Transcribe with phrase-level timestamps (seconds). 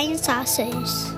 [0.00, 1.12] flying saucers.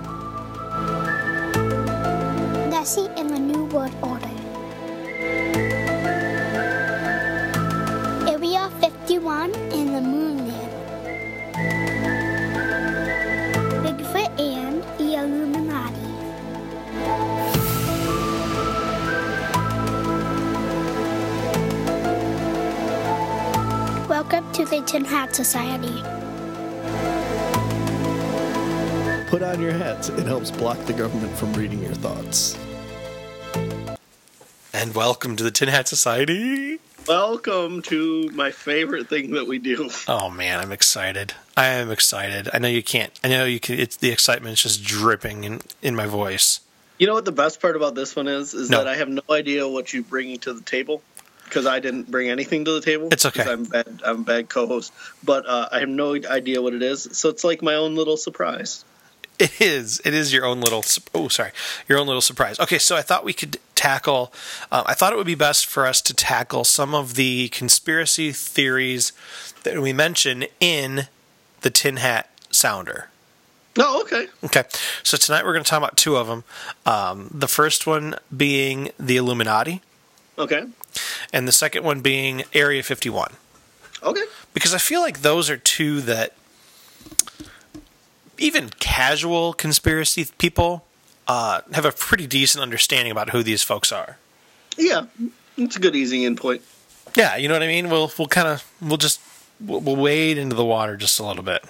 [2.69, 4.27] Nessie in the New World Order.
[8.29, 10.71] Area 51 in the Moon Man.
[13.85, 16.09] Bigfoot and the Illuminati.
[24.09, 26.22] Welcome to the Tin Hat Society.
[29.33, 30.11] Put on your hats.
[30.11, 32.55] It helps block the government from reading your thoughts.
[34.75, 36.79] And welcome to the Tin Hat Society.
[37.09, 39.89] Welcome to my favorite thing that we do.
[40.07, 41.33] Oh man, I'm excited.
[41.57, 42.51] I am excited.
[42.53, 43.19] I know you can't.
[43.25, 43.79] I know you can.
[43.79, 46.61] It's the excitement is just dripping in in my voice.
[46.99, 48.53] You know what the best part about this one is?
[48.53, 48.79] Is No.
[48.85, 51.03] that I have no idea what you're bringing to the table
[51.47, 53.09] because I didn't bring anything to the table.
[53.11, 53.45] It's okay.
[53.45, 54.03] 'cause I'm bad.
[54.05, 54.93] I'm a bad co-host,
[55.25, 57.09] but uh, I have no idea what it is.
[57.13, 58.85] So it's like my own little surprise.
[59.47, 60.01] It is.
[60.05, 60.85] It is your own little.
[61.15, 61.51] Oh, sorry,
[61.89, 62.61] your own little surprise.
[62.61, 64.33] Okay, so I thought we could tackle.
[64.71, 68.31] Uh, I thought it would be best for us to tackle some of the conspiracy
[68.31, 69.13] theories
[69.65, 71.09] that we mention in
[71.63, 73.09] the Tin Hat Sounder.
[73.79, 74.29] Oh, okay.
[74.45, 74.65] Okay,
[75.03, 76.45] so tonight we're going to talk about two of them.
[76.87, 79.81] Um, the first one being the Illuminati,
[80.39, 80.65] Okay.
[81.33, 83.33] and the second one being Area 51.
[84.03, 84.25] Okay.
[84.55, 86.35] Because I feel like those are two that
[88.43, 90.85] even casual conspiracy people
[91.29, 94.19] uh, have a pretty decent understanding about who these folks are.
[94.77, 95.07] Yeah,
[95.57, 96.63] it's a good easy in point.
[97.17, 97.89] Yeah, you know what I mean.
[97.89, 99.21] We'll we'll kind of we'll just
[99.61, 101.65] we'll, we'll wade into the water just a little bit.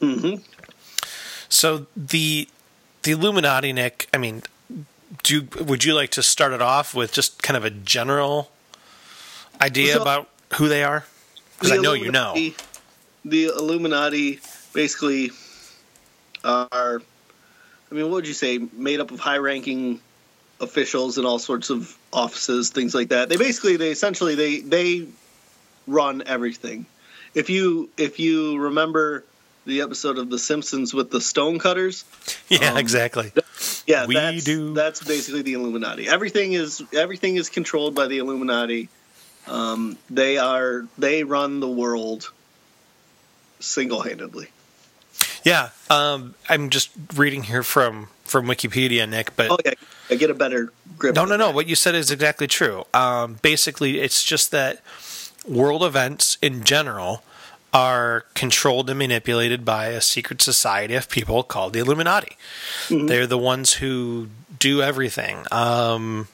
[0.00, 0.42] Mm-hmm.
[1.48, 2.48] So the
[3.02, 4.08] the Illuminati, Nick.
[4.14, 4.42] I mean,
[5.22, 8.50] do would you like to start it off with just kind of a general
[9.60, 11.04] idea So- about who they are?
[11.58, 12.34] Because I know you know.
[13.24, 14.40] The Illuminati
[14.72, 15.30] basically
[16.46, 17.02] are,
[17.90, 20.00] I mean, what would you say, made up of high-ranking
[20.60, 23.28] officials and all sorts of offices, things like that.
[23.28, 25.06] They basically, they essentially, they they
[25.86, 26.86] run everything.
[27.34, 29.24] If you if you remember
[29.66, 32.04] the episode of The Simpsons with the stonecutters,
[32.48, 33.32] Yeah, Um, exactly.
[33.86, 34.72] yeah, We that's, do.
[34.74, 36.08] That's basically the Illuminati.
[36.08, 38.88] Everything is everything is controlled by the Illuminati.
[39.48, 42.32] Um, they are they run the world
[43.60, 44.48] single handedly.
[45.46, 49.36] Yeah, um, I'm just reading here from from Wikipedia, Nick.
[49.36, 49.74] But Oh yeah,
[50.10, 51.14] I get a better grip.
[51.14, 51.46] no, no, no.
[51.46, 51.54] that.
[51.54, 52.84] What you said is exactly true.
[52.92, 54.82] Um, basically, it's just that
[55.48, 57.22] world events in general
[57.72, 62.36] are controlled and manipulated by a secret society of people called the Illuminati.
[62.88, 63.06] Mm-hmm.
[63.06, 64.28] They're the ones who
[64.58, 65.44] do everything.
[65.52, 66.26] Um,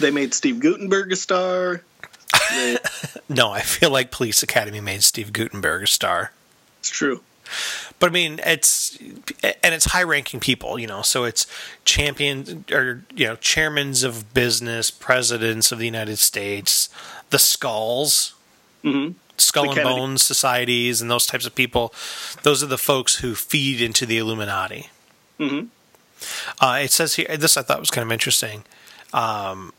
[0.00, 1.82] They made Steve Guttenberg a star.
[2.50, 2.78] They-
[3.28, 6.32] no, I feel like Police Academy made Steve Guttenberg a star.
[6.80, 7.20] it's true.
[7.98, 8.98] But I mean, it's
[9.42, 11.02] and it's high-ranking people, you know.
[11.02, 11.46] So it's
[11.84, 16.88] champions or you know, chairmans of business, presidents of the United States,
[17.30, 18.34] the skulls,
[18.82, 21.92] hmm skull The and Kennedy- bones societies, and those types of people.
[22.42, 24.90] Those are the folks who feed into the Illuminati.
[25.38, 25.62] hmm
[26.60, 27.36] Uh, it says here.
[27.36, 28.64] This I thought was kind of interesting.
[29.12, 29.72] Um,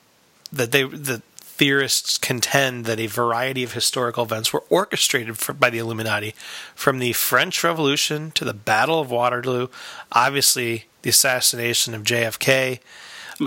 [0.52, 1.22] that they the
[1.58, 6.36] theorists contend that a variety of historical events were orchestrated for, by the Illuminati,
[6.76, 9.68] from the French Revolution to the Battle of Waterloo,
[10.12, 12.80] obviously the assassination of JFK,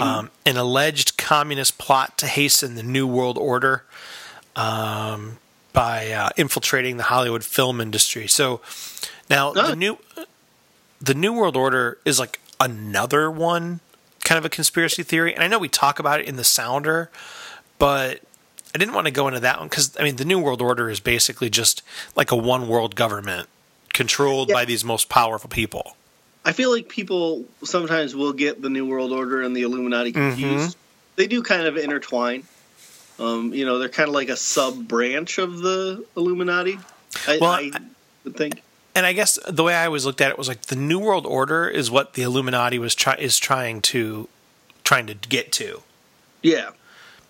[0.00, 3.84] um, an alleged communist plot to hasten the New World Order
[4.56, 5.38] um,
[5.72, 8.26] by uh, infiltrating the Hollywood film industry.
[8.26, 8.60] So
[9.30, 9.68] now Oh.
[9.68, 9.98] the new
[11.00, 13.80] the New World Order is like another one,
[14.24, 15.32] kind of a conspiracy theory.
[15.32, 17.08] And I know we talk about it in the Sounder,
[17.78, 18.20] but
[18.74, 20.90] I didn't want to go into that one because I mean the New World Order
[20.90, 21.82] is basically just
[22.16, 23.48] like a one world government
[23.92, 24.54] controlled Yeah.
[24.54, 25.96] by these most powerful people.
[26.44, 30.76] I feel like people sometimes will get the New World Order and the Illuminati confused.
[31.16, 32.44] They do kind of intertwine.
[33.18, 36.78] Um, you know, they're kind of like a sub branch of the Illuminati.
[37.26, 37.70] I, Well, I
[38.24, 38.62] would think.
[38.94, 41.26] And I guess the way I always looked at it was like the New World
[41.26, 44.28] Order is what the Illuminati was try- is trying to
[44.84, 45.82] trying to get to,
[46.42, 46.70] Yeah,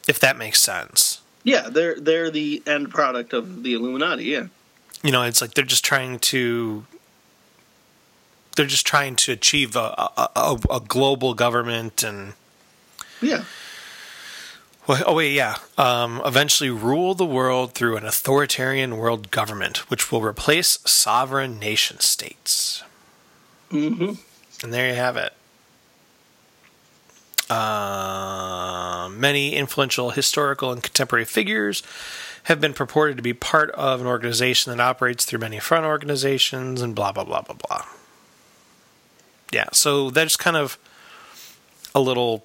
[0.08, 1.20] if that makes sense.
[1.44, 4.24] yeah, they're they're the end product of the Illuminati.
[4.24, 4.46] Yeah,
[5.02, 6.84] you know it's like they're just trying to
[8.56, 12.32] they're just trying to achieve a, a, a, a global government and
[13.22, 13.44] yeah,
[14.88, 15.56] well, oh wait yeah.
[15.76, 22.00] Um, eventually rule the world through an authoritarian world government which will replace sovereign nation
[22.00, 22.82] states.
[23.70, 24.14] Hmm
[24.62, 25.32] and there you have it
[27.50, 31.82] uh, many influential historical and contemporary figures
[32.44, 36.80] have been purported to be part of an organization that operates through many front organizations
[36.80, 37.84] and blah blah blah blah blah
[39.52, 39.68] yeah.
[39.72, 40.78] So that's kind of
[41.94, 42.44] a little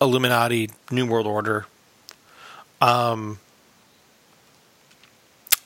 [0.00, 1.66] Illuminati New World Order.
[2.80, 3.38] Um,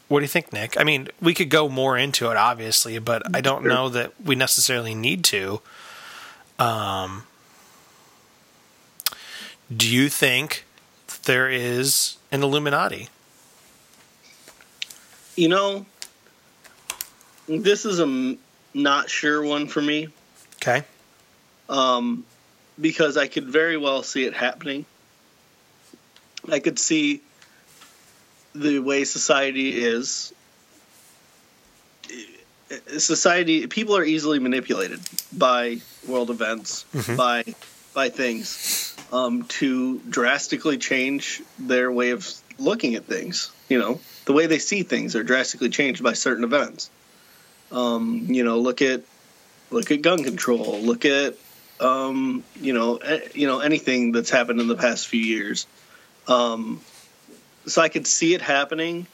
[0.09, 0.79] what do you think, Nick?
[0.79, 4.35] I mean, we could go more into it, obviously, but I don't know that we
[4.35, 5.61] necessarily need to.
[6.59, 7.25] Um,
[9.75, 10.65] do you think
[11.25, 13.09] there is an Illuminati?
[15.37, 15.87] You know,
[17.47, 18.37] this is a
[18.75, 20.09] not sure one for me
[20.57, 20.83] Okay.
[21.69, 22.25] um,
[22.81, 24.85] because I could very well see it happening.
[26.51, 27.23] I could see
[28.55, 30.33] the way society is.
[32.99, 35.01] Society, people are easily manipulated
[35.33, 36.85] by world events,
[37.17, 37.45] by
[37.95, 42.29] by things, um, to drastically change their way of
[42.59, 43.51] looking at things.
[43.69, 46.91] You know, the way they see things are drastically changed by certain events.
[47.71, 49.03] Um, you know, look at
[49.71, 50.81] look at gun control.
[50.81, 51.35] Look at
[51.81, 55.67] um, you know, eh, you know anything that's happened in the past few years.
[56.27, 56.81] Um,
[57.67, 59.07] so I could see it happening.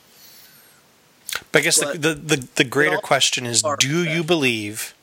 [1.51, 4.95] But I guess the, But- the, the, the greater question is do you believe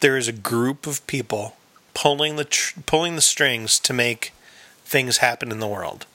[0.00, 1.56] there is a group of people
[1.94, 4.32] pulling the tr- pulling the strings to make
[4.84, 6.06] things happen in the world?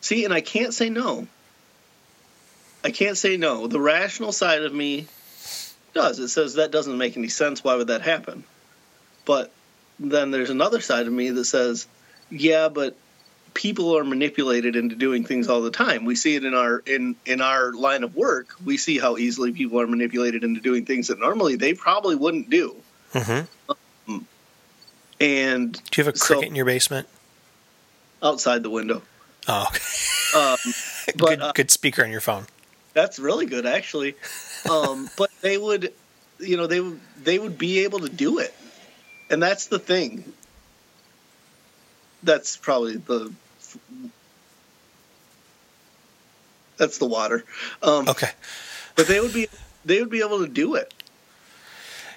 [0.00, 1.26] See, and I can't say no.
[2.84, 3.66] I can't say no.
[3.66, 5.06] The rational side of me
[5.94, 6.18] does.
[6.18, 7.62] It says that doesn't make any sense.
[7.62, 8.44] Why would that happen?
[9.24, 9.52] But
[10.00, 11.86] then there's another side of me that says,
[12.30, 12.96] yeah, but
[13.54, 16.04] people are manipulated into doing things all the time.
[16.04, 18.56] We see it in our in in our line of work.
[18.64, 22.50] We see how easily people are manipulated into doing things that normally they probably wouldn't
[22.50, 22.76] do.
[23.12, 23.72] Mm-hmm.
[25.22, 27.08] And Do you have a So- cricket in your basement?
[28.22, 29.02] outside the window.
[29.48, 30.38] Oh, okay.
[30.38, 30.56] Um,
[31.16, 32.46] but good, uh, good speaker on your phone.
[32.94, 34.14] That's really good, actually.
[34.70, 35.92] Um, but they would,
[36.38, 38.54] you know, they would they would be able to do it,
[39.30, 40.32] and that's the thing.
[42.22, 43.32] That's probably the.
[46.76, 47.44] That's the water,
[47.82, 48.30] um, Okay.
[48.96, 49.48] but they would be
[49.84, 50.92] they would be able to do it.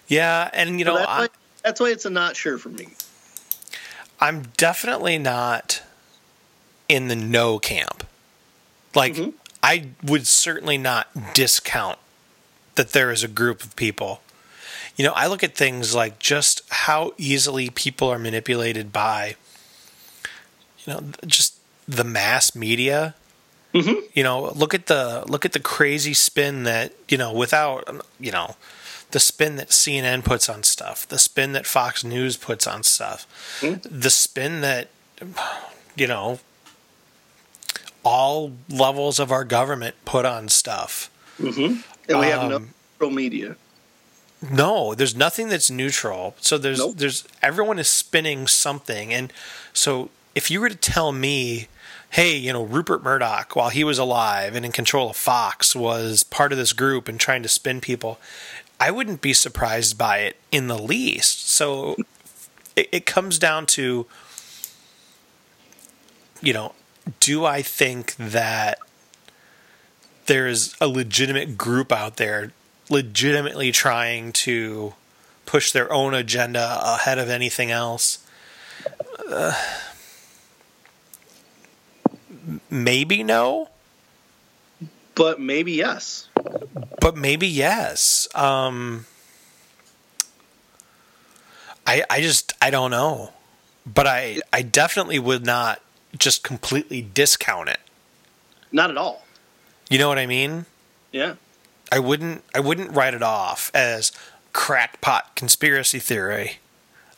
[0.08, 1.28] Yeah, and you So know, I, why,
[1.66, 2.88] that's why it's a not sure for me.
[4.22, 5.82] I'm definitely not
[6.88, 8.06] in the no camp.
[8.94, 9.34] Like, Mhm.
[9.64, 11.98] I would certainly not discount
[12.76, 14.22] that there is a group of people.
[14.96, 19.36] You know, I look at things like just how easily people are manipulated by,
[20.86, 21.56] you know, just
[21.88, 23.16] the mass media.
[23.74, 24.04] Mhm.
[24.14, 28.32] You know, look at the look at the crazy spin that you know without you
[28.32, 28.56] know
[29.16, 33.26] the spin that CNN puts on stuff, the spin that Fox News puts on stuff,
[33.62, 34.90] the spin that
[35.96, 36.40] you know
[38.04, 41.10] all levels of our government put on stuff.
[41.40, 43.56] And we have no Um, social media.
[44.52, 46.36] No, there's nothing that's neutral.
[46.42, 46.96] So there's Nope.
[46.98, 49.32] there's everyone is spinning something, and
[49.72, 51.70] so if you were to tell me,
[52.10, 56.24] hey, you know, Rupert Murdoch, while he was alive and in control of Fox, was
[56.24, 58.20] part of this group and trying to spin people,
[58.80, 61.50] I wouldn't be surprised by it in the least.
[61.50, 61.96] So
[62.76, 64.06] it, it comes down to,
[66.42, 66.74] you know,
[67.20, 68.80] do I think that
[70.26, 72.52] there's a legitimate group out there
[72.90, 74.94] legitimately trying to
[75.46, 78.26] push their own agenda ahead of anything else.
[79.30, 79.54] Uh,
[82.70, 83.70] maybe no,
[85.16, 86.28] But maybe yes.
[87.00, 88.28] But maybe yes.
[88.36, 89.06] Um,
[91.86, 93.34] I I just I don't know,
[93.86, 95.82] but I I definitely would not
[96.18, 97.80] just completely discount it.
[98.72, 99.24] Not at all.
[99.90, 100.66] You know what I mean?
[101.12, 101.36] Yeah.
[101.92, 104.12] I wouldn't I wouldn't write it off as
[104.54, 106.58] crackpot conspiracy theory.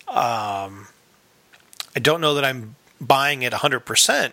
[0.08, 0.88] Um,
[1.96, 4.32] I don't know that I'm buying it 100%,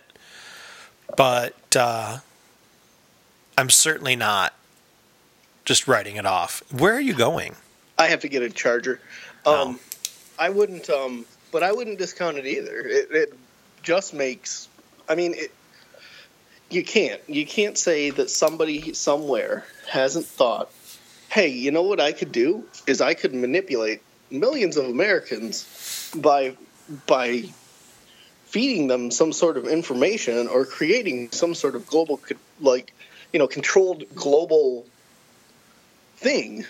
[1.17, 2.19] but uh,
[3.59, 4.55] I'm certainly not
[5.65, 6.63] just writing it off.
[6.73, 7.55] Where are you going?
[7.99, 9.01] I have to get a charger.
[9.47, 9.79] Um,
[10.39, 12.81] I wouldn't, um, but I wouldn't discount it either.
[12.81, 13.35] It, it
[13.83, 14.69] just makes.
[15.09, 15.53] I mean, it,
[16.71, 17.21] you can't.
[17.29, 20.71] You can't say that somebody somewhere hasn't thought,
[21.29, 26.57] "Hey, you know what I could do is I could manipulate millions of Americans by
[27.07, 27.45] by
[28.47, 32.21] feeding them some sort of information or creating some sort of global,
[32.61, 32.95] like,
[33.33, 34.87] you know, controlled global
[36.25, 36.67] thing."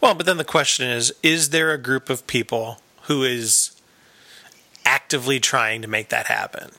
[0.00, 3.72] Well, but then the question is is there a group of people who is
[4.84, 6.70] actively trying to make that happen?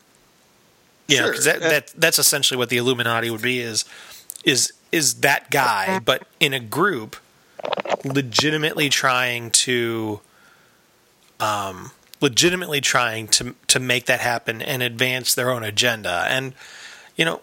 [1.08, 1.34] You know, Sure.
[1.34, 3.86] 'cause that, that that's essentially what the Illuminati would be is
[4.44, 7.16] is is that guy, but in a group
[8.04, 10.22] legitimately trying to
[11.40, 16.26] um, legitimately trying to to make that happen and advance their own agenda.
[16.30, 16.54] And
[17.16, 17.42] you know,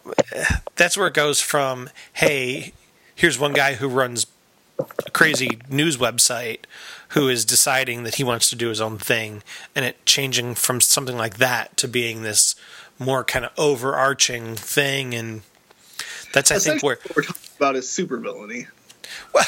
[0.76, 1.90] that's where it goes from.
[2.14, 2.72] Hey,
[3.16, 4.28] here's one guy who runs
[4.78, 6.60] a crazy news website
[7.10, 9.42] who is deciding that he wants to do his own thing,
[9.74, 12.54] and it changing from something like that to being this
[12.98, 15.42] more kind of overarching thing and
[16.32, 18.66] that's I think where what we're talking about is super villainy.
[19.34, 19.44] I, mean,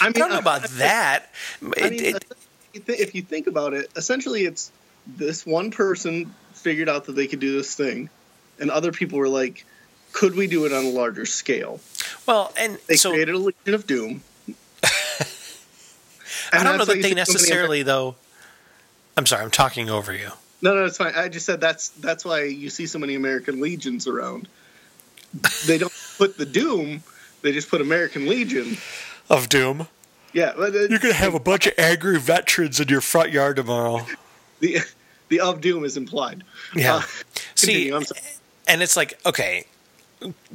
[0.00, 1.30] I don't know about I, that.
[1.60, 2.24] I mean, it,
[2.72, 4.72] if you think about it, essentially, it's
[5.06, 8.08] this one person figured out that they could do this thing,
[8.58, 9.66] and other people were like,
[10.14, 11.80] "Could we do it on a larger scale?"
[12.26, 14.22] Well, and they so, created a Legion of Doom.
[16.52, 18.14] I don't know that they necessarily, though.
[19.16, 20.30] I'm sorry, I'm talking over you.
[20.62, 21.12] No, no, it's fine.
[21.14, 24.48] I just said that's that's why you see so many American legions around.
[25.66, 27.02] They don't put the Doom;
[27.42, 28.78] they just put American Legion
[29.28, 29.88] of Doom.
[30.32, 33.56] Yeah, but, uh, you're gonna have a bunch of angry veterans in your front yard
[33.56, 34.06] tomorrow.
[34.60, 34.78] The
[35.28, 36.44] the of Doom is implied.
[36.76, 36.94] Yeah.
[36.94, 37.02] Uh,
[37.56, 39.66] see, and it's like, okay,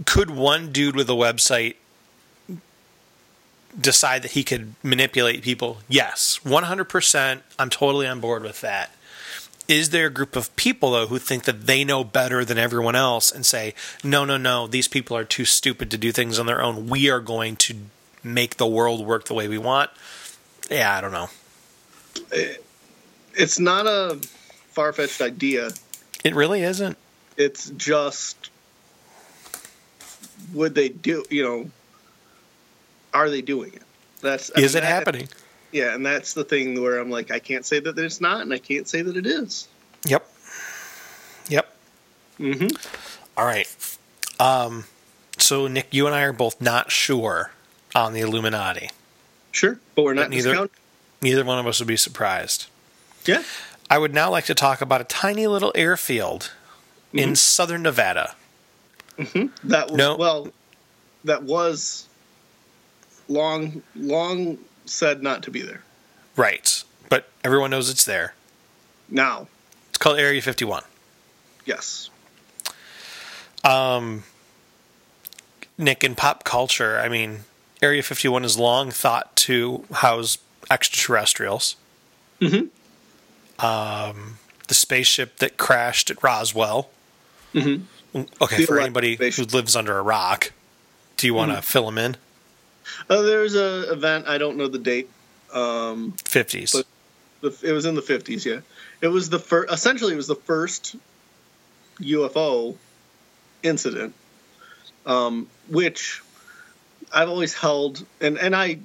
[0.05, 1.75] could one dude with a website
[3.79, 5.79] decide that he could manipulate people?
[5.87, 7.41] Yes, 100%.
[7.57, 8.91] I'm totally on board with that.
[9.67, 12.95] Is there a group of people, though, who think that they know better than everyone
[12.95, 16.47] else and say, no, no, no, these people are too stupid to do things on
[16.47, 16.87] their own.
[16.87, 17.75] We are going to
[18.23, 19.91] make the world work the way we want?
[20.71, 21.29] Yeah, I don't know.
[23.35, 24.19] It's not a
[24.71, 25.69] far fetched idea.
[26.23, 26.97] It really isn't.
[27.37, 28.49] It's just
[30.53, 31.69] would they do, you know,
[33.13, 33.83] are they doing it?
[34.21, 35.29] That's I Is mean, it that, happening?
[35.71, 38.53] Yeah, and that's the thing where I'm like, I can't say that it's not, and
[38.53, 39.67] I can't say that it is.
[40.05, 40.27] Yep.
[41.49, 41.77] Yep.
[42.39, 42.67] Mm-hmm.
[43.37, 43.97] All right.
[44.39, 44.85] Um,
[45.37, 47.51] so Nick, you and I are both not sure
[47.95, 48.89] on the Illuminati.
[49.51, 50.69] Sure, but we're not but neither.
[51.21, 52.67] Neither one of us would be surprised.
[53.25, 53.43] Yeah.
[53.89, 56.51] I would now like to talk about a tiny little airfield
[57.07, 57.19] mm-hmm.
[57.19, 58.35] in southern Nevada.
[59.19, 59.67] Mm-hmm.
[59.69, 60.15] That was, no.
[60.15, 60.47] well,
[61.25, 62.07] that was
[63.27, 65.83] long, long said not to be there.
[66.35, 66.83] Right.
[67.09, 68.33] But everyone knows it's there.
[69.09, 69.47] Now.
[69.89, 70.83] It's called Area 51.
[71.65, 72.09] Yes.
[73.63, 74.23] Um,
[75.77, 77.41] Nick, in pop culture, I mean,
[77.81, 80.37] Area 51 is long thought to house
[80.71, 81.75] extraterrestrials.
[82.39, 83.65] Mm-hmm.
[83.65, 86.89] Um, the spaceship that crashed at Roswell.
[87.53, 87.83] Mm-hmm.
[88.15, 90.51] Okay, for anybody who lives under a rock,
[91.17, 91.63] do you want to mm-hmm.
[91.63, 92.17] fill them in?
[93.09, 94.27] Uh, there's a event.
[94.27, 95.09] I don't know the date.
[95.53, 96.73] Um, 50s.
[96.73, 96.85] But
[97.41, 98.45] the, it was in the 50s.
[98.45, 98.61] Yeah,
[99.01, 99.71] it was the first.
[99.71, 100.95] Essentially, it was the first
[101.99, 102.75] UFO
[103.63, 104.13] incident,
[105.05, 106.21] um, which
[107.13, 108.79] I've always held, and and I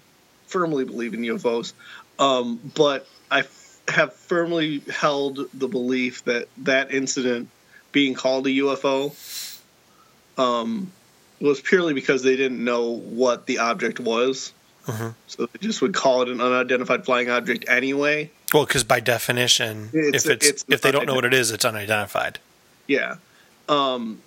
[0.47, 1.73] firmly believe in UFOs,
[2.19, 7.49] um, but I f- have firmly held the belief that that incident
[7.95, 9.15] being called a UFO
[10.37, 10.93] um,
[11.41, 14.53] was purely because they didn't know what the object was.
[14.87, 15.11] Mm-hmm.
[15.29, 18.31] So they just would call it an unidentified flying object anyway.
[18.53, 21.51] Well, because by definition, it's, if it's, it's if they don't know what it is,
[21.53, 22.39] it's unidentified.
[22.87, 23.17] Yeah,
[23.69, 24.21] um,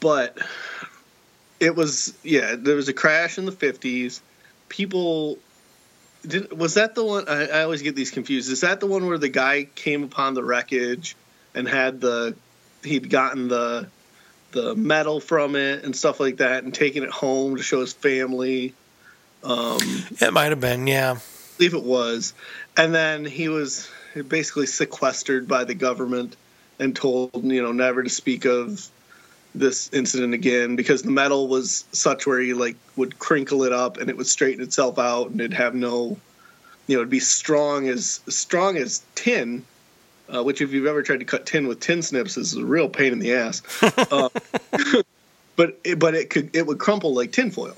[0.00, 0.36] but
[1.60, 2.56] it was yeah.
[2.58, 4.20] There was a crash in the fifties.
[4.68, 5.38] People
[6.26, 7.24] did was that the one?
[7.26, 8.52] I, I always get these confused.
[8.52, 11.16] Is that the one where the guy came upon the wreckage
[11.54, 12.36] and had the
[12.82, 13.88] he'd gotten the
[14.52, 17.92] the metal from it and stuff like that, and taking it home to show his
[17.92, 18.74] family.
[19.44, 19.78] Um,
[20.20, 21.16] it might have been, yeah.
[21.16, 22.34] I believe it was,
[22.76, 23.88] and then he was
[24.26, 26.36] basically sequestered by the government
[26.78, 28.88] and told, you know, never to speak of
[29.54, 33.96] this incident again because the metal was such where he like would crinkle it up
[33.96, 36.16] and it would straighten itself out and it'd have no,
[36.86, 39.64] you know, it'd be strong as strong as tin
[40.34, 42.88] uh, which if you've ever tried to cut tin with tin snips is a real
[42.88, 43.62] pain in the ass.
[44.10, 44.28] Uh,
[45.56, 47.76] but it, but it could it would crumple like tinfoil.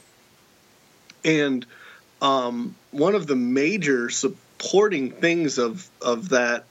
[1.24, 1.66] And
[2.22, 6.64] um, one of the major supporting things of of that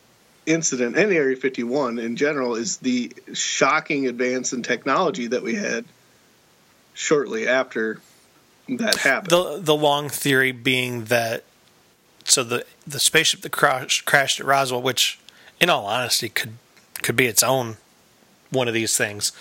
[0.46, 5.86] incident and Area 51 in general is the shocking advance in technology that we had
[6.94, 8.02] shortly after
[8.68, 9.32] that happened.
[9.32, 11.44] The the long theory being that
[12.24, 15.20] so the the spaceship that crashed crashed at Roswell, which
[15.60, 16.54] in all honesty, could
[17.01, 17.78] could be its own
[18.50, 19.32] one of these things.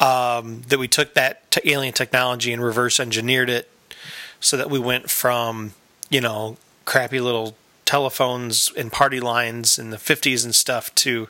[0.00, 3.70] Um, that we took that t- alien technology and reverse engineered it
[4.40, 5.72] so that we went from
[6.08, 11.28] you know crappy little telephones and party lines in the 50s and stuff to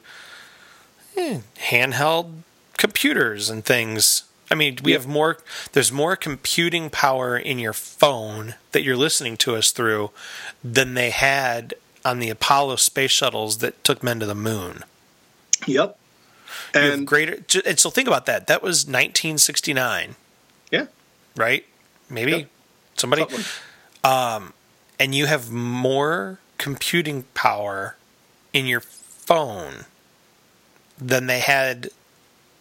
[1.16, 2.42] eh, handheld
[2.76, 4.24] computers and things.
[4.50, 5.38] I mean, we have more,
[5.72, 10.10] there's more computing power in your phone that you're listening to us through
[10.62, 11.72] than they had
[12.04, 14.84] on the Apollo space shuttles that took men to the moon.
[15.66, 15.98] Yep.
[16.74, 18.46] And greater, and so think about that.
[18.48, 20.16] That was 1969,
[20.70, 20.86] yeah,
[21.36, 21.64] right?
[22.08, 22.48] Maybe Yep.
[22.96, 23.22] somebody,
[24.02, 24.52] something.
[24.98, 27.96] and you have more computing power
[28.52, 29.84] in your phone
[30.98, 31.90] than they had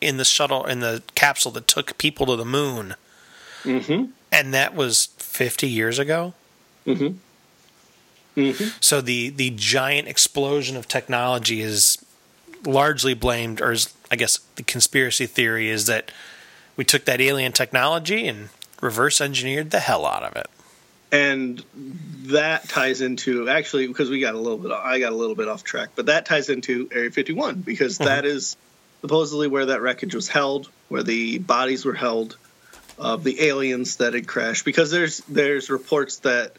[0.01, 2.96] in the shuttle in the capsule that took people to the moon,
[3.63, 4.12] Mm-hmm.
[4.31, 6.34] and that was 50 years ago.
[6.86, 7.17] Mm-hmm.
[8.36, 8.77] Mm-hmm.
[8.79, 11.98] So the the giant explosion of technology is
[12.65, 16.12] largely blamed, or is, I guess the conspiracy theory is that
[16.75, 18.50] we took that alien technology and
[18.81, 20.48] reverse engineered the hell out of it.
[21.12, 21.63] and
[22.27, 25.48] that ties into actually because we got a little bit I got a little bit
[25.48, 28.55] off track, but that ties into Area 51 because that is
[29.01, 32.38] supposedly where that wreckage was held, where the bodies were held
[32.98, 34.65] of the aliens that had crashed.
[34.65, 36.53] Because there's there's reports that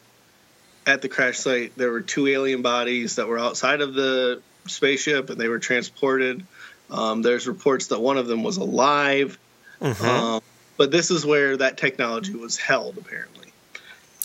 [0.85, 5.29] at the crash site there were two alien bodies that were outside of the spaceship
[5.29, 6.43] and they were transported.
[6.89, 9.37] Um, there's reports that one of them was alive.
[9.81, 10.41] Um,
[10.77, 13.47] but this is where that technology was held, apparently.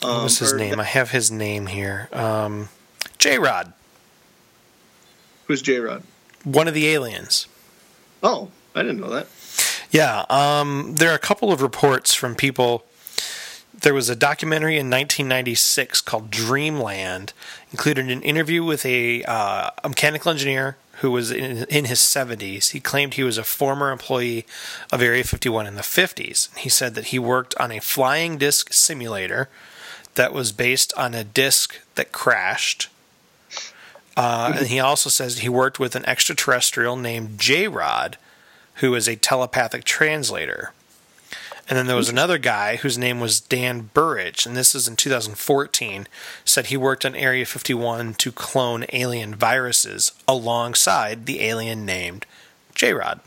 [0.02, 0.78] Um, What's his or name?
[0.80, 2.08] I have his name here.
[2.12, 2.68] Um,
[3.18, 3.72] J Rod,
[5.46, 6.02] Who's J Rod?
[6.44, 7.46] one of the aliens.
[8.22, 9.28] Oh, I didn't know that.
[9.90, 12.84] Yeah, um, there are a couple of reports from people.
[13.86, 17.32] There was a documentary in 1996 called Dreamland,
[17.70, 22.72] included an interview with a, uh, a mechanical engineer who was in, in his 70s.
[22.72, 24.44] He claimed he was a former employee
[24.92, 26.52] of Area 51 in the 50s.
[26.58, 29.48] He said that he worked on a flying disc simulator
[30.16, 32.88] that was based on a disc that crashed.
[34.16, 38.18] Uh, and he also says he worked with an extraterrestrial named J Rod,
[38.80, 40.72] who is a telepathic translator.
[41.68, 44.94] And then there was another guy whose name was Dan Burisch, and this is in
[44.94, 46.06] 2014,
[46.44, 52.24] said he worked on Area 51 to clone alien viruses alongside the alien named
[52.74, 53.20] J Rod.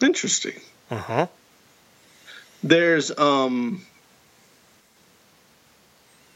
[0.00, 0.60] Interesting.
[0.90, 1.28] Uh-huh.
[2.62, 3.86] There's um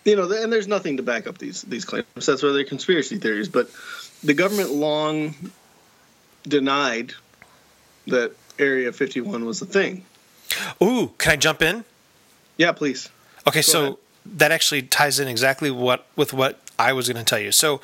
[0.05, 2.07] you know, and there's nothing to back up these these claims.
[2.15, 3.49] That's where they're conspiracy theories.
[3.49, 3.71] But
[4.23, 5.35] the government long
[6.45, 7.13] denied
[8.07, 10.05] that Area 51 was a thing.
[10.83, 11.85] Ooh, can I jump in?
[12.57, 13.09] Yeah, please.
[13.47, 13.97] Okay, so ahead.
[14.27, 17.53] that actually ties in exactly what with what I was going to tell you.
[17.53, 17.81] So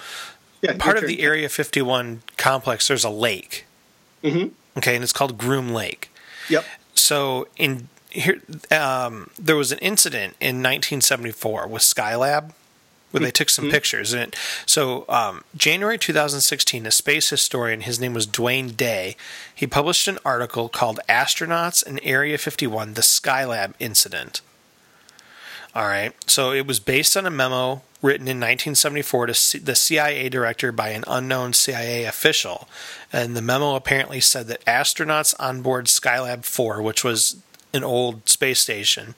[0.62, 1.20] Yeah, part of the.
[1.20, 3.64] Area 51 complex, there's a lake.
[4.22, 4.50] Mhm.
[4.76, 6.10] Okay, and it's called Groom Lake.
[6.48, 6.64] Yep.
[6.94, 12.52] So in here, um, there was an incident in 1974 with Skylab
[13.10, 14.12] where they took some pictures.
[14.12, 19.16] And it, so um, January 2016, a space historian, his name was Dwayne Day,
[19.54, 24.40] he published an article called "Astronauts in Area 51: The Skylab Incident."
[25.74, 26.12] All right.
[26.28, 30.72] So it was based on a memo written in 1974 to C- the CIA director
[30.72, 32.68] by an unknown CIA official.
[33.12, 37.36] And the memo apparently said that astronauts on board Skylab 4, which was
[37.72, 39.14] an old space station,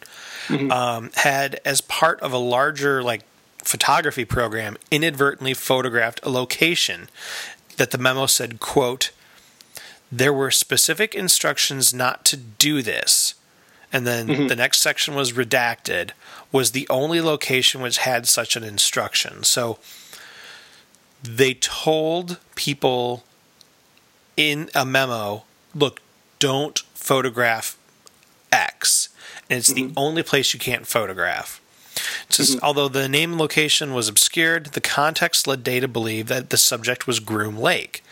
[0.70, 3.22] um, had, as part of a larger like
[3.70, 7.08] photography program, inadvertently photographed a location
[7.76, 9.12] that the memo said, quote,
[10.10, 13.34] there were specific instructions not to do this.
[13.92, 14.46] And then mm-hmm.
[14.48, 16.10] the next section was redacted
[16.50, 19.44] was the only location which had such an instruction.
[19.44, 19.78] So
[21.22, 23.22] they told people
[24.36, 25.44] in a memo
[25.76, 26.00] look
[26.40, 27.78] don't photograph
[28.50, 29.10] x.
[29.48, 29.92] And it's the mm-hmm.
[29.96, 31.60] only place you can't photograph
[32.34, 36.50] says, although the name and location was obscured, the context led Day to believe that
[36.50, 38.02] the subject was Groom Lake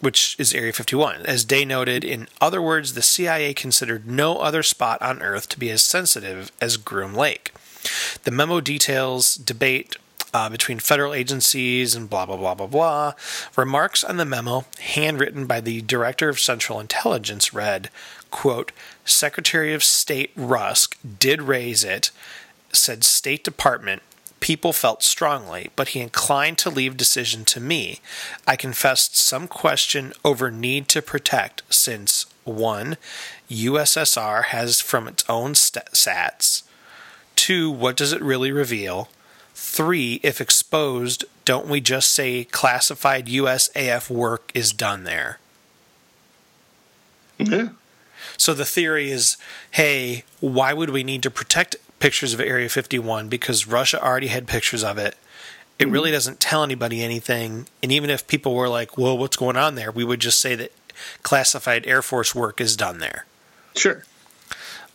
[0.00, 1.26] which is Area 51.
[1.26, 5.58] As Day noted, in other words, the CIA considered no other spot on Earth to
[5.58, 7.52] be as sensitive as Groom Lake.
[8.24, 9.96] The memo details debate
[10.34, 13.12] uh, between federal agencies and blah, blah, blah, blah, blah.
[13.56, 17.90] Remarks on the memo, handwritten by the Director of Central Intelligence, read,
[18.30, 18.72] quote,
[19.04, 22.10] Secretary of State Rusk did raise it,
[22.72, 24.02] said State Department,
[24.40, 28.00] people felt strongly, but he inclined to leave decision to me.
[28.46, 32.96] I confessed some question over need to protect since 1.
[33.50, 36.62] USSR has from its own st- sats.
[37.36, 37.70] 2.
[37.70, 39.08] What does it really reveal?
[39.54, 40.20] 3.
[40.22, 45.38] If exposed, don't we just say classified USAF work is done there?
[47.38, 47.68] Yeah.
[48.38, 49.36] So the theory is,
[49.72, 54.46] hey, why would we need to protect pictures of Area 51 because Russia already had
[54.46, 55.16] pictures of it.
[55.78, 57.68] It really doesn't tell anybody anything.
[57.82, 60.56] And even if people were like, "Well, what's going on there?" we would just say
[60.56, 60.72] that
[61.22, 63.26] classified Air Force work is done there.
[63.76, 64.02] Sure.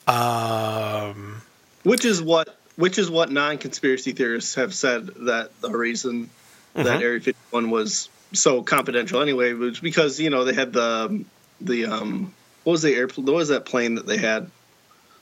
[0.07, 1.41] Um,
[1.83, 6.29] Which is what which is what non-conspiracy theorists have said that the reason
[6.73, 7.01] that Mhm.
[7.01, 11.23] Area 51 was so confidential anyway was because you know they had the
[11.61, 14.49] the um what was the airplane what was that plane that they had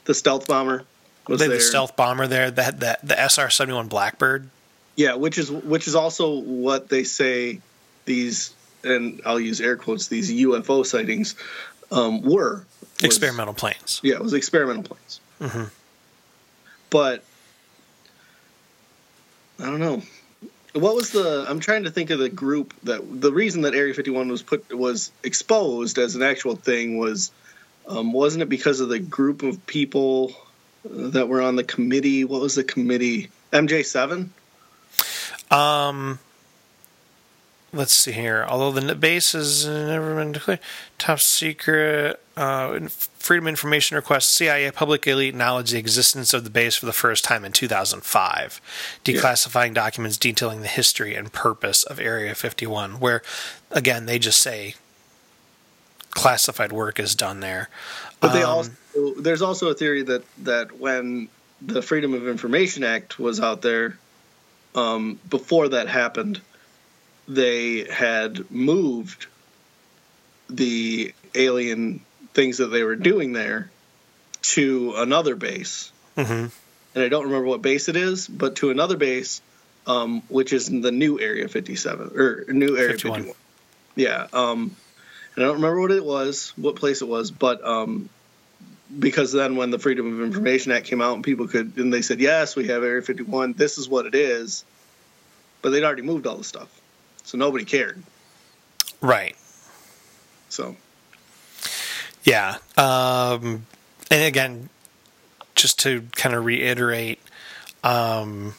[0.05, 0.83] the stealth bomber
[1.27, 1.57] was they there.
[1.57, 4.49] the stealth bomber there that the, the SR seventy one Blackbird.
[4.95, 7.59] yeah which is which is also what they say
[8.05, 11.35] these and I'll use air quotes these UFO sightings
[11.91, 12.65] um were
[13.01, 13.99] was- experimental planes.
[14.03, 15.69] yeah it was experimental planes Mhm.
[16.89, 17.23] but
[19.59, 20.01] I don't know.
[20.73, 21.45] What was the?
[21.49, 24.73] I'm trying to think of the group that the reason that Area 51 was put
[24.73, 27.31] was exposed as an actual thing was,
[27.87, 30.33] um, wasn't it because of the group of people
[30.85, 32.23] that were on the committee?
[32.23, 33.29] What was the committee?
[33.51, 34.29] MJ7.
[35.51, 36.19] Um,
[37.73, 38.45] let's see here.
[38.47, 40.59] Although the base has never been declared
[40.97, 46.49] top secret, uh, Freedom of Information requests CIA public elite acknowledge the existence of the
[46.49, 48.61] base for the first time in 2005,
[49.03, 52.99] declassifying documents detailing the history and purpose of Area 51.
[52.99, 53.21] Where,
[53.69, 54.75] again, they just say
[56.11, 57.69] classified work is done there.
[58.19, 58.71] But they Um, also
[59.17, 61.29] there's also a theory that that when
[61.61, 63.97] the Freedom of Information Act was out there,
[64.75, 66.41] um, before that happened,
[67.27, 69.27] they had moved
[70.49, 72.01] the alien
[72.33, 73.69] things that they were doing there
[74.41, 76.51] to another base, mhm.
[76.95, 79.41] and I don't remember what base it is, but to another base,
[79.87, 83.19] um, which is in the new Area 57 or new Area 51.
[83.19, 83.35] 51.
[83.95, 84.75] Yeah, um,
[85.35, 88.09] and I don't remember what it was, what place it was, but um,
[88.97, 92.01] because then when the Freedom of Information Act came out and people could, and they
[92.01, 94.65] said, yes, we have Area 51, this is what it is,
[95.61, 96.69] but they'd already moved all the stuff,
[97.23, 98.01] so nobody cared.
[99.01, 99.35] Right.
[100.49, 100.75] So
[102.23, 102.57] Yeah.
[102.77, 103.65] Um,
[104.09, 104.69] and again,
[105.55, 107.19] just to kind of reiterate,
[107.83, 108.55] um,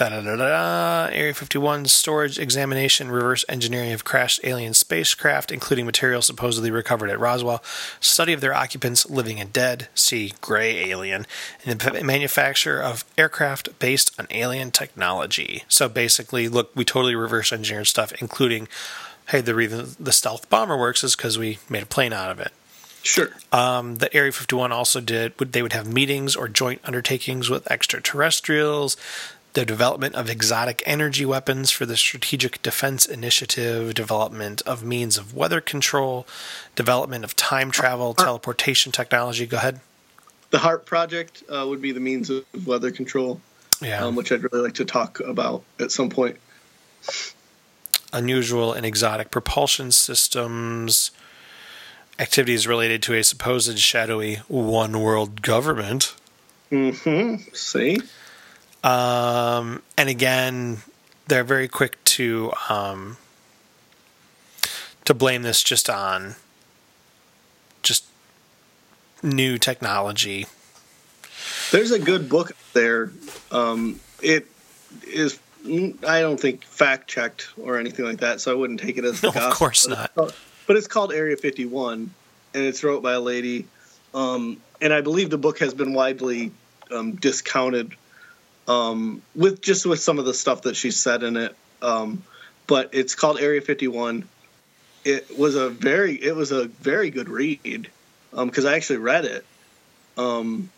[0.00, 7.20] Area 51 storage examination, reverse engineering of crashed alien spacecraft, including material supposedly recovered at
[7.20, 7.62] Roswell,
[8.00, 11.26] study of their occupants living and dead, see Gray Alien,
[11.66, 15.64] and the manufacture of aircraft based on alien technology.
[15.68, 18.68] So basically, look, we totally reverse engineered stuff, including,
[19.28, 22.40] hey, the reason the stealth bomber works is because we made a plane out of
[22.40, 22.52] it.
[23.02, 27.70] Sure, Um, the Area 51 also did, they would have meetings or joint undertakings with
[27.70, 28.96] extraterrestrials,
[29.54, 35.34] the development of exotic energy weapons for the Strategic Defense Initiative, development of means of
[35.34, 36.26] weather control,
[36.76, 39.46] development of time travel, teleportation technology.
[39.46, 39.80] Go ahead.
[40.50, 43.40] the HAARP project uh, would be the means of weather control,
[43.80, 44.04] Yeah.
[44.04, 46.36] um, which I'd really like to talk about at some point.
[48.12, 51.12] Unusual and exotic propulsion systems,
[52.20, 56.14] activities related to a supposed shadowy one world government.
[56.68, 57.98] hmm See,
[58.84, 60.78] Um, and again,
[61.26, 63.16] they're very quick to um,
[65.06, 66.36] to blame this just on
[67.82, 68.04] just
[69.22, 70.46] new technology.
[71.72, 73.10] There's a good book there.
[73.50, 74.46] Um, it
[75.06, 79.04] is, I don't think fact checked or anything like that, so I wouldn't take it
[79.04, 80.10] as No, of course not.
[80.16, 80.34] It's
[80.70, 82.14] but it's called Area 51,
[82.54, 83.66] and it's wrote by a lady,
[84.14, 86.52] um, and I believe the book has been widely
[86.92, 87.96] um, discounted
[88.68, 91.56] um, with just with some of the stuff that she said in it.
[91.82, 92.22] Um,
[92.68, 94.28] but it's called Area 51.
[95.04, 97.90] It was a very it was a very good read
[98.30, 99.44] because I actually read it.
[100.16, 100.70] Um,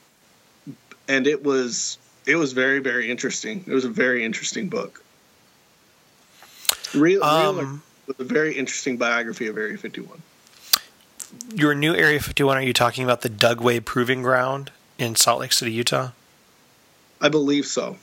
[1.07, 3.62] and it was it was very very interesting.
[3.66, 5.05] It was a very interesting book.
[6.94, 7.83] Real, real Um,
[8.18, 10.22] with a very interesting biography of Area 51.
[11.55, 15.53] Your new Area 51, are you talking about the Dugway Proving Ground in Salt Lake
[15.53, 16.11] City, Utah?
[17.20, 17.96] I believe so.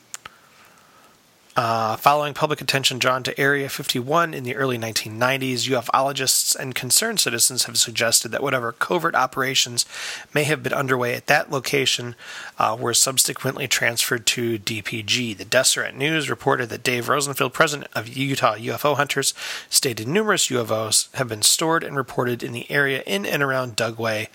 [1.56, 7.18] Uh, following public attention drawn to Area 51 in the early 1990s, ufologists and concerned
[7.18, 9.84] citizens have suggested that whatever covert operations
[10.32, 12.14] may have been underway at that location
[12.56, 15.36] uh, were subsequently transferred to DPG.
[15.36, 19.34] The Deseret News reported that Dave Rosenfield, president of Utah UFO Hunters,
[19.68, 24.28] stated numerous UFOs have been stored and reported in the area in and around Dugway.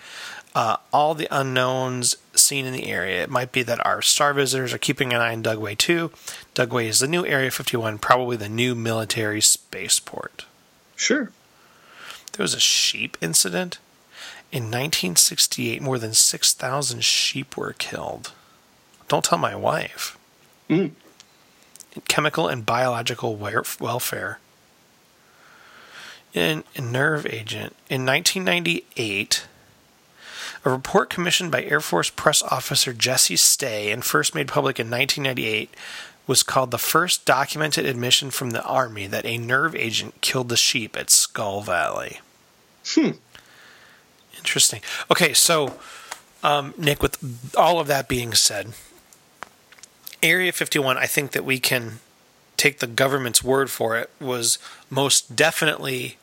[0.54, 3.22] Uh, all the unknowns seen in the area.
[3.22, 6.10] It might be that our star visitors are keeping an eye on Dugway too.
[6.54, 10.46] Dugway is the new Area 51, probably the new military spaceport.
[10.94, 11.30] Sure.
[12.32, 13.78] There was a sheep incident.
[14.52, 18.32] In 1968, more than 6,000 sheep were killed.
[19.08, 20.16] Don't tell my wife.
[20.70, 20.92] Mm.
[22.08, 24.38] Chemical and biological welfare.
[26.32, 27.74] In nerve agent.
[27.88, 29.46] In 1998,
[30.66, 34.90] A report commissioned by Air Force press officer Jesse Stay and first made public in
[34.90, 35.72] 1998
[36.26, 40.56] was called the first documented admission from the Army that a nerve agent killed the
[40.56, 42.18] sheep at Skull Valley.
[42.84, 43.10] Hmm.
[44.36, 44.80] Interesting.
[45.08, 45.78] Okay, so,
[46.42, 48.72] um, Nick, with all of that being said,
[50.20, 52.00] Area 51, I think that we can
[52.56, 54.58] take the government's word for it, was
[54.90, 56.18] most definitely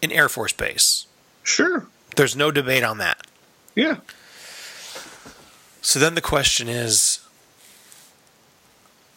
[0.00, 1.06] an Air Force base.
[1.42, 1.88] Sure.
[2.14, 3.26] There's no debate on that.
[3.74, 3.96] Yeah.
[5.80, 7.20] So then the question is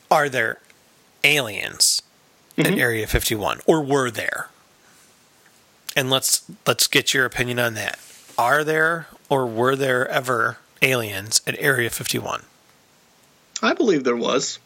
[0.10, 0.60] are there
[1.24, 2.02] aliens
[2.58, 2.80] in Mhm.
[2.80, 4.50] Area 51 or were there?
[5.96, 8.00] And let's let's get your opinion on that.
[8.38, 12.44] Are there or were there ever aliens at Area 51?
[13.62, 14.60] I believe there was.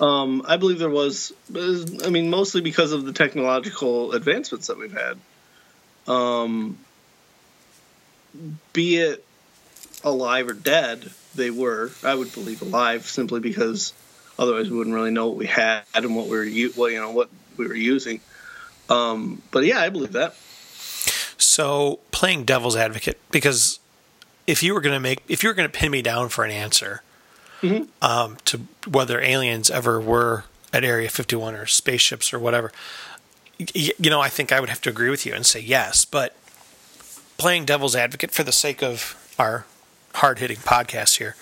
[0.00, 1.32] Um, I believe there was.
[1.54, 5.18] I mean, mostly because of the technological advancements that we've had.
[6.08, 6.78] Um,
[8.72, 9.24] be it
[10.04, 11.90] alive or dead, they were.
[12.02, 13.92] I would believe alive simply because
[14.38, 16.98] otherwise we wouldn't really know what we had and what we were, u- well, you
[17.00, 18.20] know, what we were using.
[18.88, 20.34] Um, but yeah, I believe that.
[21.38, 23.78] So playing devil's advocate because
[24.46, 26.44] if you were going to make if you were going to pin me down for
[26.44, 27.02] an answer
[27.62, 27.88] Mhm.
[28.02, 32.72] um, to whether aliens ever were at Area 51 or spaceships or whatever,
[33.58, 36.04] y- you know, I think I would have to agree with you and say yes.
[36.04, 36.34] But
[37.40, 39.64] playing devil's advocate for the sake of our
[40.14, 41.34] hard hitting podcast here,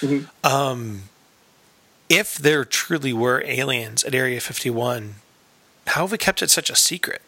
[0.00, 0.28] Mhm.
[0.44, 1.02] um,
[2.08, 5.14] if there truly were aliens at Area 51,
[5.86, 7.22] how have we kept it such a secret?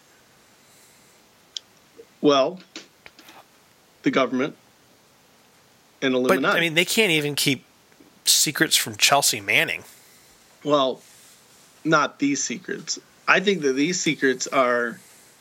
[2.21, 2.61] Well,
[4.03, 4.57] the government
[6.03, 6.59] and But Illuminati.
[6.59, 7.65] I mean, they can't even keep
[8.25, 9.85] secrets from Chelsea Manning.
[10.65, 11.01] Well,
[11.85, 12.99] not these secrets.
[13.29, 14.99] I think that these secrets are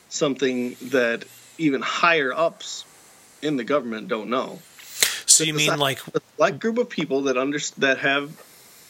[0.09, 1.25] something that
[1.59, 2.85] even higher ups
[3.41, 4.59] in the government don't know.
[5.25, 8.31] So you mean like a select group of people that under that have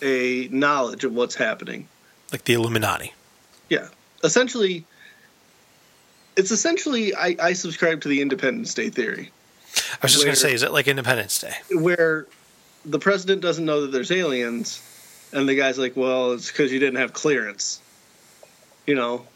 [0.01, 1.87] a knowledge of what's happening.
[2.31, 3.13] like the Illuminati?
[3.69, 3.89] Yeah,
[4.23, 4.85] essentially,
[6.35, 9.31] it's essentially I, I subscribe to the Independence Day theory,
[9.75, 11.53] I was just going to say, is it like Independence Day?
[11.71, 12.27] where
[12.85, 14.81] the president doesn't know that there's aliens,
[15.33, 17.81] and the guy's like, "Well, it's because you didn't have clearance."
[18.87, 19.27] You know,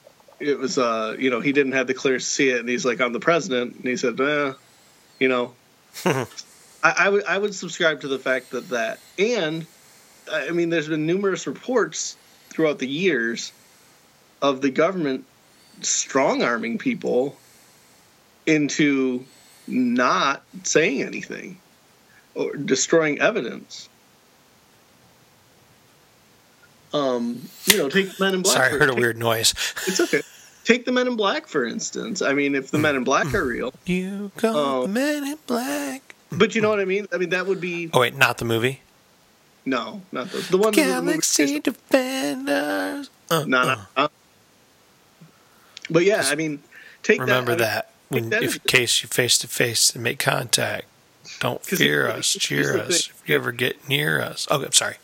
[0.44, 2.86] it was uh, you know, he didn't have the clearance to see it, and he's
[2.86, 4.54] like, "I'm the president," and he said, "Eh,"
[5.20, 5.54] you know.
[6.06, 6.26] I,
[6.84, 9.66] I would I would subscribe to the fact that that and
[10.32, 12.18] I mean, there's been numerous reports
[12.50, 13.52] throughout the years
[14.42, 15.26] of the government
[15.82, 17.38] strong arming people
[18.46, 19.26] into
[19.68, 21.60] not saying anything
[22.36, 23.90] or destroying evidence.
[26.94, 28.56] Um, you know, take Men in Black.
[28.56, 29.54] Sorry, I heard a weird noise.
[29.88, 30.22] It's okay.
[30.64, 32.22] Take the Men in Black for instance.
[32.22, 34.82] I mean, if the Men in Black are real, You got Oh.
[34.84, 36.16] the men in black.
[36.32, 37.08] but you know what I mean.
[37.14, 38.82] I mean, that would be Oh wait, not the movie.
[39.66, 40.74] no, not the the one.
[40.74, 43.10] the movie- Galaxy Defenders.
[43.30, 43.70] Uh, No, no.
[43.70, 43.78] uh.
[43.98, 44.08] uh.
[45.90, 46.64] But yeah, I mean,
[47.04, 47.90] take Remember that.
[48.12, 50.86] I mean, that when, that if in case you face to face and make contact,
[51.40, 53.10] don't 'Cause fear it- us, here's cheer us.
[53.10, 54.96] If you ever get near us, okay, I'm sorry.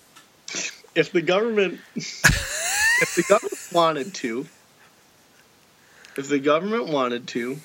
[0.95, 4.47] if the government if the government wanted to
[6.19, 7.57] if the government wanted to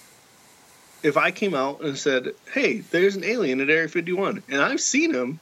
[1.03, 4.81] if i came out and said hey there's an alien at area 51 and i've
[4.81, 5.41] seen him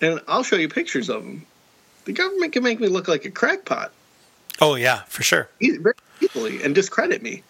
[0.00, 1.46] and i'll show you pictures of him
[2.04, 3.92] the government can make me look like a crackpot
[4.60, 5.48] Oh yeah, for sure.
[5.60, 7.44] very easily and discredit me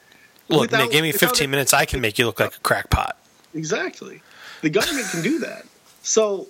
[0.51, 1.73] Look, Without- Nick, give me 15 minutes.
[1.75, 3.17] I can make you look like a crackpot.
[3.55, 4.21] Exactly.
[4.63, 5.65] The government can do that.
[6.03, 6.49] So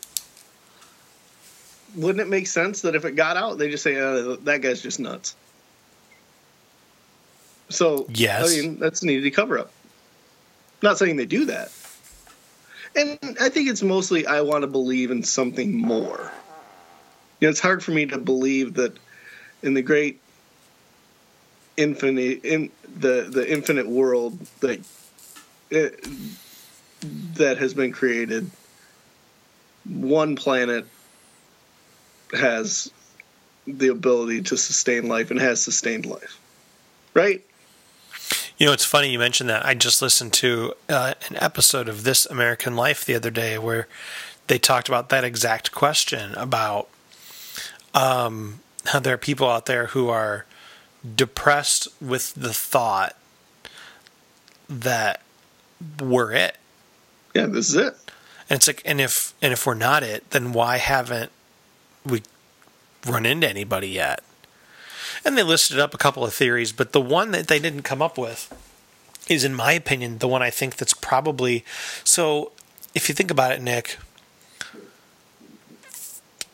[1.97, 4.81] wouldn't it make sense that if it got out, they just say, uh, that guy's
[4.83, 5.35] just nuts?
[7.71, 8.51] So, Yes.
[8.51, 9.71] I mean, that's an easy cover up.
[10.83, 11.73] Not saying they do that.
[12.97, 16.33] And I think it's mostly I want to believe in something more.
[17.41, 18.97] You know, it's hard for me to believe that
[19.63, 20.21] in the great
[21.77, 24.81] infinite in the the infinite world that
[25.71, 26.09] it,
[27.35, 28.51] that has been created
[29.85, 30.87] one planet
[32.33, 32.91] has
[33.67, 36.41] the ability to sustain life and has sustained life
[37.15, 37.45] right
[38.59, 39.65] You know, it's funny you mentioned that.
[39.65, 43.87] I just listened to uh, an episode of This American Life the other day where
[44.49, 46.89] they talked about that exact question about
[47.95, 50.45] um, how there are people out there who are
[51.15, 53.17] depressed with the thought
[54.69, 55.23] that
[56.01, 56.57] we're it.
[57.35, 57.95] yeah this is it
[58.51, 61.31] And it's like, and if and if we're not it, then why haven't
[62.05, 62.23] we
[63.07, 64.23] run into anybody yet?
[65.29, 68.01] And they listed up a couple of theories, but the one that they didn't come
[68.01, 68.51] up with
[69.29, 71.67] is, in my opinion, the one I think that's probably
[72.03, 72.51] so.
[72.95, 73.99] If you think about it, Nick,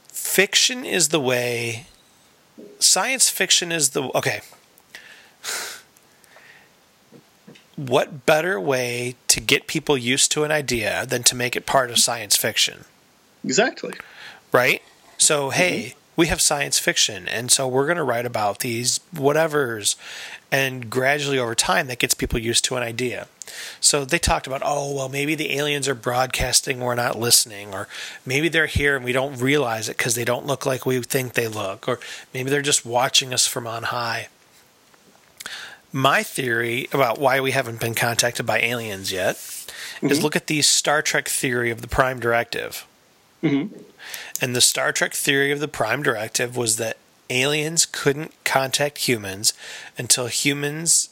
[0.09, 1.87] fiction is the way.
[2.81, 4.41] Science fiction is the okay.
[7.77, 11.91] What better way to get people used to an idea than to make it part
[11.91, 12.87] of science fiction?
[13.45, 13.95] Exactly.
[14.51, 14.83] right?
[15.17, 15.99] So, hey, mm-hmm.
[16.17, 19.97] We have science fiction, and so we're going to write about these whatevers,
[20.51, 23.27] and gradually over time, that gets people used to an idea.
[23.81, 27.89] So they talked about, oh, well, maybe the aliens are broadcasting, we're not listening, or
[28.25, 31.35] maybe they're here and we don't realize it because they don't look like we think
[31.35, 31.99] they look, or
[32.33, 34.29] maybe they're just watching us from on high.
[35.93, 39.69] My theory about why we haven't been contacted by aliens yet is
[40.03, 40.23] mm-hmm.
[40.23, 42.87] look at the Star Trek theory of the Prime Directive.
[43.45, 43.77] Mm-hmm.
[44.41, 46.99] And the Star Trek theory of the Prime Directive was that
[47.31, 49.55] aliens couldn't contact humans
[49.97, 51.11] until humans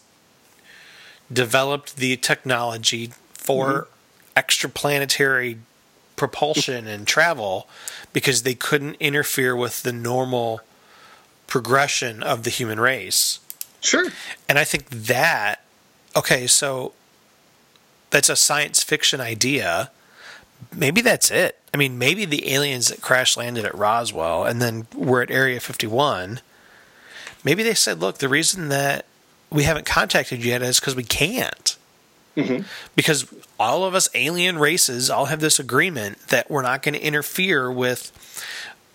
[1.32, 3.88] developed the technology for
[4.36, 4.38] mm-hmm.
[4.38, 5.58] extraplanetary
[6.16, 7.68] propulsion and travel
[8.12, 10.60] because they couldn't interfere with the normal
[11.46, 13.40] progression of the human race.
[13.80, 14.10] Sure.
[14.48, 15.64] And I think that,
[16.14, 16.92] okay, so
[18.10, 19.90] that's a science fiction idea.
[20.74, 21.58] Maybe that's it.
[21.74, 25.58] I mean, maybe the aliens that crash landed at Roswell and then were at Area
[25.58, 26.40] 51,
[27.44, 29.06] maybe they said, look, the reason that
[29.50, 31.76] we haven't contacted you yet is because we can't.
[32.36, 32.62] Mm-hmm.
[32.96, 37.00] Because all of us alien races all have this agreement that we're not going to
[37.00, 38.10] interfere with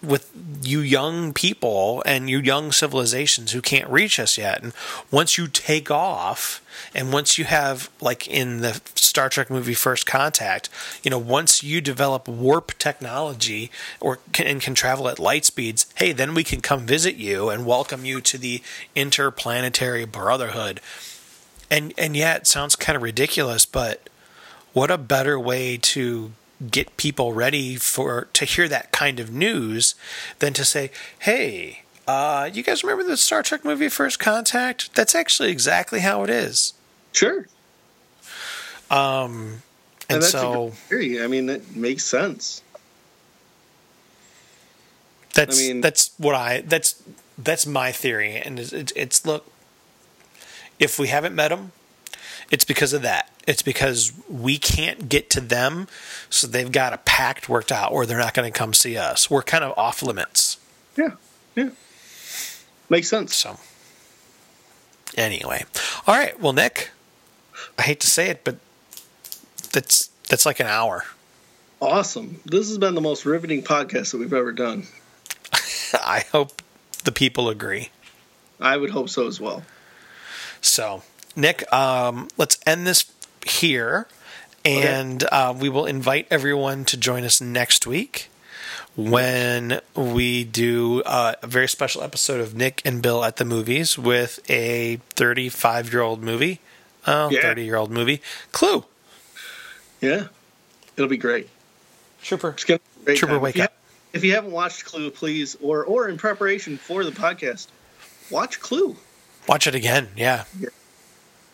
[0.02, 0.32] with
[0.62, 4.62] you young people and you young civilizations who can't reach us yet.
[4.62, 4.74] And
[5.12, 6.62] once you take off,
[6.94, 10.70] and once you have, like in the Star Trek movie First Contact,
[11.04, 15.88] you know, once you develop warp technology or can, and can travel at light speeds,
[15.96, 18.62] hey, then we can come visit you and welcome you to the
[18.96, 20.80] interplanetary brotherhood.
[21.70, 24.10] And and yeah, it sounds kind of ridiculous, but
[24.74, 26.32] what a better way to
[26.72, 29.94] get people ready for to hear that kind of news
[30.40, 34.94] than to say, "Hey, uh, you guys remember the Star Trek movie First Contact?
[34.96, 36.74] That's actually exactly how it is."
[37.14, 37.48] Sure.
[38.90, 39.62] And,
[40.10, 41.22] And that's so a theory.
[41.22, 42.62] I mean, it makes sense.
[45.34, 47.02] that's I mean- that's what I that's
[47.38, 49.46] that's my theory, and it's, it's, it's look,
[50.80, 51.72] if we haven't met them,
[52.52, 53.30] it's because of that.
[53.48, 55.88] It's because we can't get to them,
[56.30, 59.30] so they've got a pact worked out, where they're not going to come see us.
[59.30, 60.58] We're kind of off limits.
[60.98, 61.12] Yeah.
[61.56, 61.70] Yeah.
[62.90, 63.36] Makes sense.
[63.36, 63.58] So,
[65.16, 65.66] anyway,
[66.06, 66.40] all right.
[66.40, 66.92] Well, Nick,
[67.78, 68.58] I hate to say it, but
[69.72, 71.06] that's that's like an hour.
[71.82, 72.40] Awesome.
[72.46, 74.88] This has been the most riveting podcast that we've ever done.
[75.94, 76.62] I hope
[77.04, 77.90] the people agree.
[78.60, 79.64] I would hope so as well.
[80.62, 81.04] So,
[81.38, 83.06] Nick, um, let's end this
[83.46, 84.08] here,
[84.66, 88.30] and uh, we will invite everyone to join us next week
[88.96, 93.96] when we do uh, a very special episode of Nick and Bill at the movies
[94.00, 96.60] with a 35 year old movie,
[97.06, 97.44] oh, Yeah.
[97.44, 98.20] 30 year old movie,
[98.52, 98.84] Clue.
[100.02, 100.28] Yeah.
[100.96, 101.48] It'll be great.
[102.24, 102.50] Trooper.
[102.50, 103.42] It's gonna be great Trooper, time.
[103.44, 103.70] wake if you up.
[103.70, 103.78] ha-
[104.14, 107.68] if you haven't watched Clue, please, or or in preparation for the podcast,
[108.32, 108.96] watch Clue.
[109.48, 110.08] Watch it again.
[110.18, 110.46] Yeah.
[110.60, 110.70] Yeah.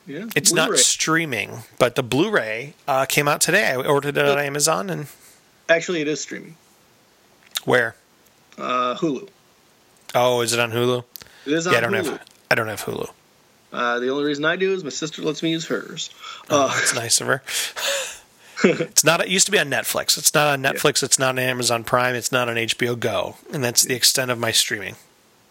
[0.08, 0.78] It's not Blu-ray.
[0.82, 3.68] streaming, but the Blu ray uh, came out today.
[3.72, 5.08] I ordered it on Amazon and
[5.70, 6.56] Actually, it is streaming.
[7.64, 7.96] where?
[8.58, 9.30] Uh, Hulu.
[10.14, 11.04] Oh, is it on Hulu?
[11.46, 12.06] It is on Yeah, I don't Hulu.
[12.12, 13.10] have I don't have Hulu.
[13.72, 16.10] Uh, the only reason I do is my sister lets me use hers.
[16.50, 17.42] Uh, It's nice of her.
[18.64, 19.22] it's not.
[19.22, 20.18] It used to be on Netflix.
[20.18, 21.02] It's not on Netflix.
[21.02, 22.14] It's not on Amazon Prime.
[22.14, 24.96] It's not on HBO Go, and that's the extent of my streaming.